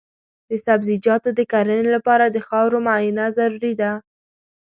د 0.49 0.51
سبزیجاتو 0.65 1.29
د 1.35 1.39
کرنې 1.51 1.87
لپاره 1.95 2.25
د 2.27 2.37
خاورو 2.47 2.77
معاینه 2.85 3.25
ضروري 3.37 3.73
ده. 3.81 3.91